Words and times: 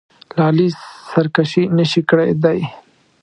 له 0.35 0.41
علي 0.49 0.67
سرکشي 1.11 1.63
نه 1.77 1.83
شي 1.91 2.01
کېدای. 2.09 2.59